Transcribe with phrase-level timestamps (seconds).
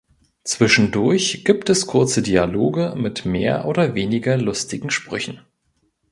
[0.43, 5.41] Zwischendurch gibt es kurze Dialoge mit mehr oder weniger lustigen Sprüchen.